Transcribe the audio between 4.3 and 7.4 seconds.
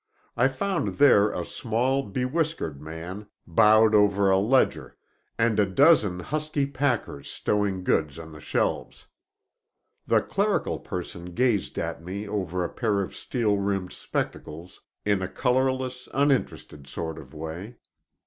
a ledger, and a dozen husky packers